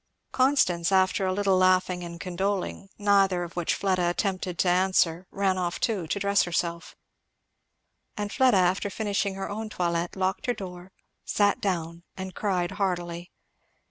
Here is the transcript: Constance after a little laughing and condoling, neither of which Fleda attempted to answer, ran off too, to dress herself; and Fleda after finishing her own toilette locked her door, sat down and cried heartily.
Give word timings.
Constance 0.31 0.91
after 0.91 1.27
a 1.27 1.31
little 1.31 1.59
laughing 1.59 2.03
and 2.03 2.19
condoling, 2.19 2.89
neither 2.97 3.43
of 3.43 3.55
which 3.55 3.75
Fleda 3.75 4.09
attempted 4.09 4.57
to 4.57 4.67
answer, 4.67 5.27
ran 5.29 5.59
off 5.59 5.79
too, 5.79 6.07
to 6.07 6.17
dress 6.17 6.41
herself; 6.41 6.95
and 8.17 8.31
Fleda 8.33 8.57
after 8.57 8.89
finishing 8.89 9.35
her 9.35 9.47
own 9.47 9.69
toilette 9.69 10.15
locked 10.15 10.47
her 10.47 10.55
door, 10.55 10.91
sat 11.23 11.61
down 11.61 12.01
and 12.17 12.33
cried 12.33 12.71
heartily. 12.71 13.31